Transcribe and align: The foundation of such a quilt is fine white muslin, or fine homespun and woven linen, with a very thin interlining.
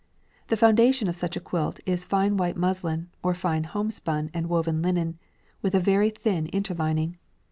The 0.47 0.57
foundation 0.57 1.07
of 1.07 1.15
such 1.15 1.35
a 1.35 1.39
quilt 1.39 1.79
is 1.85 2.05
fine 2.05 2.35
white 2.35 2.57
muslin, 2.57 3.09
or 3.21 3.35
fine 3.35 3.65
homespun 3.65 4.31
and 4.33 4.49
woven 4.49 4.81
linen, 4.81 5.19
with 5.61 5.75
a 5.75 5.79
very 5.79 6.09
thin 6.09 6.47
interlining. 6.47 7.19